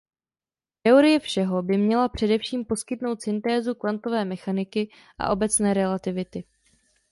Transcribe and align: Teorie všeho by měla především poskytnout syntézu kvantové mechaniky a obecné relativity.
Teorie 0.83 1.19
všeho 1.19 1.61
by 1.61 1.77
měla 1.77 2.09
především 2.09 2.65
poskytnout 2.65 3.21
syntézu 3.21 3.75
kvantové 3.75 4.25
mechaniky 4.25 4.89
a 5.19 5.29
obecné 5.29 5.73
relativity. 5.73 6.43